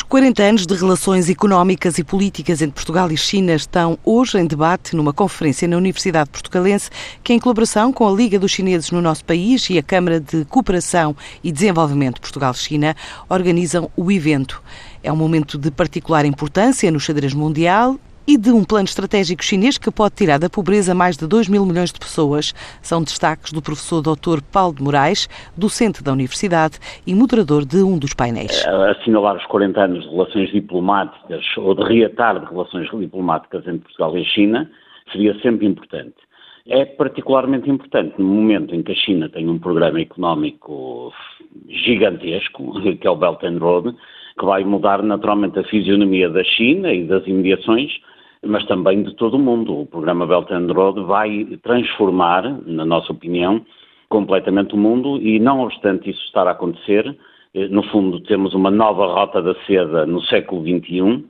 Os 0.00 0.04
40 0.04 0.42
anos 0.42 0.66
de 0.66 0.74
relações 0.74 1.28
económicas 1.28 1.98
e 1.98 2.02
políticas 2.02 2.62
entre 2.62 2.74
Portugal 2.74 3.12
e 3.12 3.18
China 3.18 3.52
estão 3.52 3.98
hoje 4.02 4.38
em 4.38 4.46
debate 4.46 4.96
numa 4.96 5.12
conferência 5.12 5.68
na 5.68 5.76
Universidade 5.76 6.30
Portugalense, 6.30 6.88
que, 7.22 7.34
em 7.34 7.38
colaboração 7.38 7.92
com 7.92 8.08
a 8.08 8.10
Liga 8.10 8.38
dos 8.38 8.50
Chineses 8.50 8.90
no 8.90 9.02
nosso 9.02 9.22
país 9.26 9.68
e 9.68 9.76
a 9.76 9.82
Câmara 9.82 10.18
de 10.18 10.46
Cooperação 10.46 11.14
e 11.44 11.52
Desenvolvimento 11.52 12.18
Portugal-China, 12.18 12.96
organizam 13.28 13.90
o 13.94 14.10
evento. 14.10 14.62
É 15.02 15.12
um 15.12 15.16
momento 15.16 15.58
de 15.58 15.70
particular 15.70 16.24
importância 16.24 16.90
no 16.90 16.98
xadrez 16.98 17.34
mundial 17.34 18.00
e 18.30 18.38
de 18.38 18.52
um 18.52 18.62
plano 18.62 18.84
estratégico 18.84 19.42
chinês 19.42 19.76
que 19.76 19.90
pode 19.90 20.14
tirar 20.14 20.38
da 20.38 20.48
pobreza 20.48 20.94
mais 20.94 21.16
de 21.16 21.26
2 21.26 21.48
mil 21.48 21.66
milhões 21.66 21.92
de 21.92 21.98
pessoas. 21.98 22.52
São 22.80 23.02
destaques 23.02 23.52
do 23.52 23.60
professor 23.60 24.00
Dr. 24.00 24.40
Paulo 24.52 24.72
de 24.72 24.84
Moraes, 24.84 25.28
docente 25.56 26.00
da 26.00 26.12
Universidade 26.12 26.78
e 27.04 27.12
moderador 27.12 27.64
de 27.64 27.82
um 27.82 27.98
dos 27.98 28.14
painéis. 28.14 28.64
É, 28.64 28.90
assinalar 28.92 29.36
os 29.36 29.44
40 29.46 29.80
anos 29.80 30.04
de 30.04 30.10
relações 30.10 30.48
diplomáticas 30.52 31.44
ou 31.56 31.74
de 31.74 31.82
reatar 31.82 32.38
de 32.38 32.46
relações 32.46 32.88
diplomáticas 32.88 33.66
entre 33.66 33.80
Portugal 33.80 34.16
e 34.16 34.24
China 34.24 34.70
seria 35.10 35.36
sempre 35.40 35.66
importante. 35.66 36.14
É 36.68 36.84
particularmente 36.84 37.68
importante 37.68 38.14
no 38.16 38.26
momento 38.26 38.72
em 38.76 38.82
que 38.84 38.92
a 38.92 38.94
China 38.94 39.28
tem 39.28 39.48
um 39.48 39.58
programa 39.58 40.00
económico 40.00 41.12
gigantesco, 41.68 42.80
que 42.80 43.08
é 43.08 43.10
o 43.10 43.16
Belt 43.16 43.42
and 43.42 43.58
Road, 43.58 43.96
que 44.38 44.44
vai 44.44 44.62
mudar 44.62 45.02
naturalmente 45.02 45.58
a 45.58 45.64
fisionomia 45.64 46.30
da 46.30 46.44
China 46.44 46.92
e 46.92 47.02
das 47.02 47.26
imediações, 47.26 47.90
mas 48.44 48.64
também 48.66 49.02
de 49.02 49.14
todo 49.14 49.34
o 49.34 49.38
mundo. 49.38 49.80
O 49.80 49.86
programa 49.86 50.26
Belt 50.26 50.50
and 50.50 50.72
Road 50.72 51.02
vai 51.02 51.44
transformar, 51.62 52.42
na 52.66 52.84
nossa 52.84 53.12
opinião, 53.12 53.64
completamente 54.08 54.74
o 54.74 54.78
mundo 54.78 55.18
e, 55.18 55.38
não 55.38 55.60
obstante 55.60 56.10
isso 56.10 56.24
estar 56.24 56.46
a 56.46 56.52
acontecer, 56.52 57.16
eh, 57.54 57.68
no 57.68 57.82
fundo 57.84 58.20
temos 58.20 58.54
uma 58.54 58.70
nova 58.70 59.06
rota 59.06 59.40
da 59.42 59.54
seda 59.66 60.06
no 60.06 60.20
século 60.22 60.62
XXI, 60.62 61.24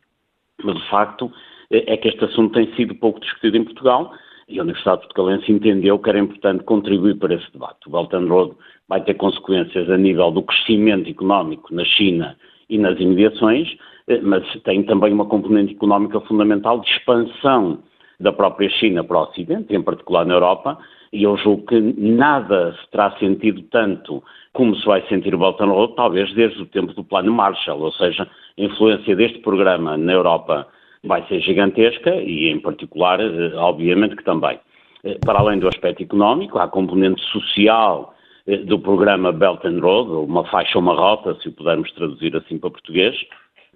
mas 0.62 0.76
de 0.76 0.88
facto 0.88 1.30
eh, 1.70 1.84
é 1.86 1.96
que 1.96 2.08
este 2.08 2.24
assunto 2.24 2.54
tem 2.54 2.74
sido 2.74 2.94
pouco 2.94 3.20
discutido 3.20 3.56
em 3.56 3.64
Portugal 3.64 4.12
e 4.48 4.58
a 4.58 4.62
Universidade 4.62 5.02
Portugalense 5.02 5.52
entendeu 5.52 5.98
que 5.98 6.08
era 6.08 6.18
importante 6.18 6.64
contribuir 6.64 7.16
para 7.18 7.34
esse 7.34 7.52
debate. 7.52 7.86
O 7.86 7.90
Belt 7.90 8.12
and 8.14 8.28
Road 8.28 8.54
vai 8.88 9.02
ter 9.02 9.14
consequências 9.14 9.88
a 9.90 9.96
nível 9.96 10.30
do 10.30 10.42
crescimento 10.42 11.08
económico 11.08 11.72
na 11.74 11.84
China 11.84 12.36
e 12.70 12.78
nas 12.78 12.98
imediações, 12.98 13.76
eh, 14.08 14.20
mas 14.22 14.44
tem 14.62 14.82
também 14.84 15.12
uma 15.12 15.26
componente 15.26 15.74
económica 15.74 16.20
fundamental 16.20 16.80
de 16.80 16.88
expansão 16.90 17.80
da 18.18 18.32
própria 18.32 18.70
China 18.70 19.02
para 19.04 19.18
o 19.18 19.22
Ocidente, 19.24 19.74
em 19.74 19.82
particular 19.82 20.24
na 20.24 20.34
Europa, 20.34 20.78
e 21.12 21.24
eu 21.24 21.36
julgo 21.36 21.66
que 21.66 21.80
nada 21.80 22.72
se 22.80 22.90
terá 22.90 23.10
sentido 23.18 23.62
tanto 23.70 24.22
como 24.52 24.76
se 24.76 24.86
vai 24.86 25.02
sentir 25.08 25.34
o 25.34 25.38
Belt 25.38 25.58
Road, 25.58 25.94
talvez 25.96 26.32
desde 26.34 26.62
o 26.62 26.66
tempo 26.66 26.92
do 26.94 27.02
Plano 27.02 27.32
Marshall, 27.32 27.80
ou 27.80 27.92
seja, 27.92 28.28
a 28.58 28.62
influência 28.62 29.16
deste 29.16 29.38
programa 29.40 29.96
na 29.96 30.12
Europa 30.12 30.68
vai 31.02 31.26
ser 31.26 31.40
gigantesca 31.40 32.14
e, 32.14 32.48
em 32.48 32.60
particular, 32.60 33.20
eh, 33.20 33.52
obviamente 33.56 34.16
que 34.16 34.24
também. 34.24 34.58
Eh, 35.02 35.18
para 35.24 35.40
além 35.40 35.58
do 35.58 35.68
aspecto 35.68 36.02
económico, 36.02 36.58
há 36.58 36.68
componente 36.68 37.22
social 37.32 38.14
do 38.58 38.78
programa 38.78 39.32
Belt 39.32 39.64
and 39.64 39.80
Road, 39.80 40.10
uma 40.30 40.44
faixa 40.44 40.78
uma 40.78 40.94
rota, 40.94 41.34
se 41.40 41.48
o 41.48 41.52
pudermos 41.52 41.90
traduzir 41.92 42.36
assim 42.36 42.58
para 42.58 42.70
português, 42.70 43.16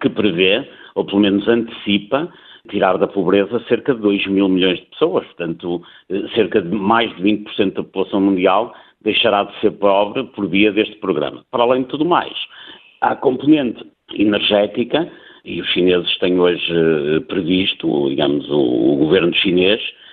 que 0.01 0.09
prevê, 0.09 0.69
ou 0.95 1.05
pelo 1.05 1.21
menos 1.21 1.47
antecipa, 1.49 2.29
tirar 2.69 2.97
da 2.97 3.07
pobreza 3.07 3.61
cerca 3.69 3.95
de 3.95 4.01
2 4.01 4.27
mil 4.27 4.49
milhões 4.49 4.79
de 4.79 4.87
pessoas. 4.87 5.25
Portanto, 5.27 5.83
cerca 6.35 6.63
de 6.63 6.75
mais 6.75 7.15
de 7.17 7.23
20% 7.23 7.75
da 7.75 7.83
população 7.83 8.21
mundial 8.21 8.75
deixará 9.03 9.45
de 9.45 9.61
ser 9.61 9.73
pobre 9.73 10.25
por 10.25 10.49
via 10.49 10.73
deste 10.73 10.97
programa. 10.97 11.45
Para 11.51 11.63
além 11.63 11.83
de 11.83 11.89
tudo 11.89 12.05
mais, 12.05 12.33
há 13.01 13.11
a 13.11 13.17
componente 13.17 13.85
energética, 14.15 15.11
e 15.45 15.61
os 15.61 15.69
chineses 15.69 16.17
têm 16.19 16.41
hoje 16.41 16.65
eh, 16.71 17.21
previsto, 17.21 18.09
digamos, 18.09 18.49
o, 18.51 18.97
governo 18.97 19.35
chinês 19.35 19.81
eh, 19.81 20.04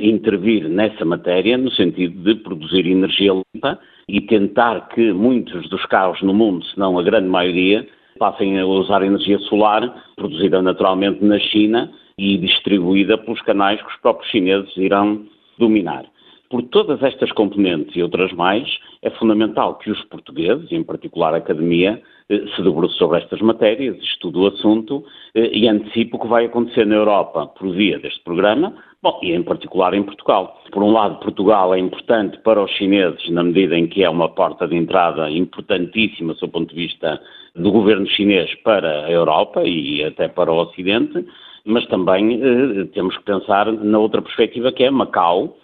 intervir 0.00 0.68
nessa 0.68 1.04
matéria 1.04 1.56
no 1.56 1.70
sentido 1.70 2.22
de 2.22 2.40
produzir 2.42 2.86
energia 2.86 3.32
limpa 3.32 3.78
e 4.08 4.20
tentar 4.20 4.88
que 4.88 5.12
muitos 5.12 5.68
dos 5.70 5.84
carros 5.86 6.20
no 6.22 6.34
mundo, 6.34 6.64
se 6.66 6.78
não 6.78 6.98
a 6.98 7.02
grande 7.02 7.28
maioria, 7.28 7.86
passem 8.18 8.58
a 8.58 8.66
usar 8.66 9.02
energia 9.02 9.38
solar, 9.40 10.04
produzida 10.16 10.60
naturalmente 10.60 11.24
na 11.24 11.38
China 11.38 11.90
e 12.18 12.36
distribuída 12.36 13.16
pelos 13.16 13.40
canais 13.42 13.80
que 13.80 13.88
os 13.88 13.96
próprios 14.00 14.30
chineses 14.30 14.76
irão 14.76 15.24
dominar. 15.58 16.04
Por 16.50 16.62
todas 16.64 17.02
estas 17.02 17.32
componentes 17.32 17.96
e 17.96 18.02
outras 18.02 18.32
mais, 18.32 18.68
é 19.02 19.10
fundamental 19.10 19.76
que 19.78 19.90
os 19.90 20.02
portugueses, 20.04 20.70
em 20.70 20.82
particular 20.82 21.32
a 21.32 21.38
Academia, 21.38 22.02
eh, 22.28 22.44
se 22.54 22.62
debruce 22.62 22.96
sobre 22.96 23.18
estas 23.18 23.40
matérias, 23.40 23.96
estude 24.02 24.38
o 24.38 24.46
assunto 24.46 25.04
eh, 25.34 25.50
e 25.52 25.68
antecipe 25.68 26.16
o 26.16 26.18
que 26.18 26.28
vai 26.28 26.44
acontecer 26.44 26.86
na 26.86 26.96
Europa 26.96 27.46
por 27.46 27.70
via 27.72 27.98
deste 27.98 28.22
programa, 28.22 28.74
bom, 29.02 29.18
e 29.22 29.32
em 29.32 29.42
particular 29.42 29.94
em 29.94 30.02
Portugal. 30.02 30.60
Por 30.70 30.82
um 30.82 30.92
lado, 30.92 31.18
Portugal 31.20 31.74
é 31.74 31.78
importante 31.78 32.38
para 32.40 32.62
os 32.62 32.70
chineses 32.72 33.30
na 33.30 33.42
medida 33.42 33.76
em 33.76 33.86
que 33.86 34.04
é 34.04 34.10
uma 34.10 34.28
porta 34.28 34.68
de 34.68 34.76
entrada 34.76 35.30
importantíssima, 35.30 36.34
do 36.34 36.48
ponto 36.48 36.74
de 36.74 36.80
vista 36.80 37.20
do 37.56 37.72
governo 37.72 38.06
chinês 38.06 38.54
para 38.62 39.06
a 39.06 39.10
Europa 39.10 39.62
e 39.64 40.04
até 40.04 40.28
para 40.28 40.52
o 40.52 40.60
Ocidente, 40.60 41.24
mas 41.64 41.86
também 41.86 42.40
eh, 42.42 42.84
temos 42.92 43.16
que 43.16 43.24
pensar 43.24 43.72
na 43.72 43.98
outra 43.98 44.20
perspectiva 44.20 44.70
que 44.72 44.84
é 44.84 44.90
Macau, 44.90 45.56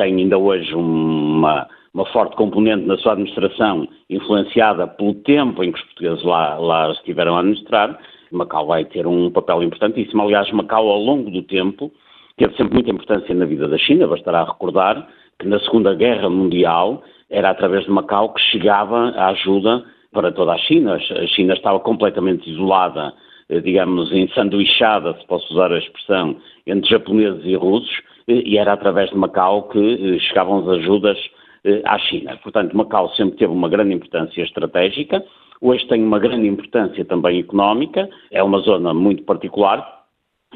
tem 0.00 0.16
ainda 0.16 0.38
hoje 0.38 0.74
uma 0.74 1.68
uma 1.92 2.06
forte 2.06 2.36
componente 2.36 2.86
na 2.86 2.96
sua 2.98 3.12
administração, 3.12 3.88
influenciada 4.08 4.86
pelo 4.86 5.14
tempo 5.14 5.62
em 5.62 5.72
que 5.72 5.78
os 5.78 5.84
portugueses 5.86 6.24
lá, 6.24 6.56
lá 6.56 6.92
estiveram 6.92 7.36
a 7.36 7.40
administrar, 7.40 7.98
Macau 8.30 8.66
vai 8.66 8.84
ter 8.84 9.08
um 9.08 9.28
papel 9.30 9.64
importantíssimo. 9.64 10.22
Aliás, 10.22 10.48
Macau, 10.52 10.88
ao 10.88 11.00
longo 11.00 11.30
do 11.32 11.42
tempo, 11.42 11.90
teve 12.36 12.56
sempre 12.56 12.74
muita 12.74 12.90
importância 12.90 13.34
na 13.34 13.44
vida 13.44 13.66
da 13.66 13.76
China. 13.76 14.06
Bastará 14.06 14.44
recordar 14.44 15.08
que 15.40 15.48
na 15.48 15.58
Segunda 15.58 15.92
Guerra 15.92 16.30
Mundial 16.30 17.02
era 17.28 17.50
através 17.50 17.84
de 17.84 17.90
Macau 17.90 18.32
que 18.34 18.40
chegava 18.40 19.08
a 19.16 19.30
ajuda 19.30 19.84
para 20.12 20.30
toda 20.30 20.52
a 20.52 20.58
China. 20.58 20.94
A 20.94 21.26
China 21.26 21.54
estava 21.54 21.80
completamente 21.80 22.48
isolada, 22.48 23.12
eh, 23.48 23.58
digamos, 23.58 24.12
ensanduichada, 24.12 25.12
se 25.14 25.26
posso 25.26 25.52
usar 25.52 25.72
a 25.72 25.78
expressão, 25.78 26.36
entre 26.68 26.88
japoneses 26.88 27.44
e 27.44 27.56
russos, 27.56 28.00
e 28.26 28.58
era 28.58 28.72
através 28.72 29.10
de 29.10 29.16
Macau 29.16 29.68
que 29.68 29.78
eh, 29.78 30.18
chegavam 30.20 30.60
as 30.60 30.78
ajudas 30.78 31.18
eh, 31.64 31.82
à 31.84 31.98
China. 31.98 32.38
Portanto, 32.42 32.76
Macau 32.76 33.10
sempre 33.10 33.36
teve 33.36 33.52
uma 33.52 33.68
grande 33.68 33.94
importância 33.94 34.42
estratégica, 34.42 35.24
hoje 35.60 35.86
tem 35.88 36.02
uma 36.02 36.18
grande 36.18 36.46
importância 36.46 37.04
também 37.04 37.38
económica, 37.38 38.08
é 38.30 38.42
uma 38.42 38.60
zona 38.60 38.94
muito 38.94 39.24
particular 39.24 40.00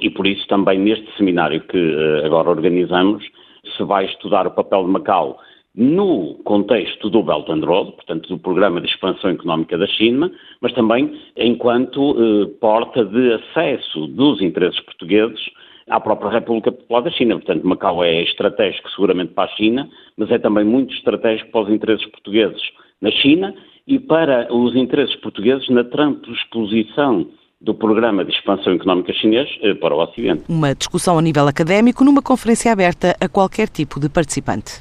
e 0.00 0.10
por 0.10 0.26
isso 0.26 0.46
também 0.48 0.78
neste 0.78 1.06
seminário 1.16 1.60
que 1.60 1.78
eh, 1.78 2.26
agora 2.26 2.50
organizamos 2.50 3.24
se 3.76 3.82
vai 3.84 4.06
estudar 4.06 4.46
o 4.46 4.50
papel 4.50 4.84
de 4.84 4.90
Macau 4.90 5.38
no 5.74 6.34
contexto 6.44 7.10
do 7.10 7.22
Belt 7.22 7.48
and 7.50 7.64
Road, 7.64 7.92
portanto 7.92 8.28
do 8.28 8.38
Programa 8.38 8.80
de 8.80 8.86
Expansão 8.86 9.30
Económica 9.30 9.76
da 9.76 9.86
China, 9.88 10.30
mas 10.60 10.72
também 10.72 11.20
enquanto 11.36 12.16
eh, 12.16 12.46
porta 12.60 13.04
de 13.04 13.32
acesso 13.34 14.06
dos 14.08 14.40
interesses 14.40 14.80
portugueses 14.80 15.50
à 15.88 16.00
própria 16.00 16.30
República 16.30 16.72
Popular 16.72 17.02
da 17.02 17.10
China. 17.10 17.36
Portanto, 17.36 17.66
Macau 17.66 18.04
é 18.04 18.22
estratégico 18.22 18.90
seguramente 18.90 19.32
para 19.32 19.50
a 19.50 19.56
China, 19.56 19.88
mas 20.16 20.30
é 20.30 20.38
também 20.38 20.64
muito 20.64 20.94
estratégico 20.94 21.50
para 21.50 21.62
os 21.62 21.70
interesses 21.70 22.06
portugueses 22.06 22.62
na 23.00 23.10
China 23.10 23.54
e 23.86 23.98
para 23.98 24.52
os 24.52 24.74
interesses 24.74 25.14
portugueses 25.16 25.68
na 25.68 25.84
transposição 25.84 27.26
do 27.60 27.74
Programa 27.74 28.24
de 28.24 28.32
Expansão 28.32 28.74
Económica 28.74 29.12
Chinês 29.14 29.48
eh, 29.62 29.74
para 29.74 29.94
o 29.94 30.02
Ocidente. 30.02 30.44
Uma 30.48 30.74
discussão 30.74 31.18
a 31.18 31.22
nível 31.22 31.48
académico 31.48 32.04
numa 32.04 32.20
conferência 32.20 32.70
aberta 32.70 33.16
a 33.18 33.28
qualquer 33.28 33.68
tipo 33.68 33.98
de 33.98 34.08
participante. 34.08 34.72